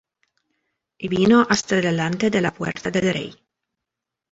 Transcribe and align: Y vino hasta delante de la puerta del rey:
Y 0.97 1.09
vino 1.09 1.45
hasta 1.47 1.75
delante 1.75 2.31
de 2.31 2.41
la 2.41 2.51
puerta 2.51 2.89
del 2.89 3.13
rey: 3.13 3.35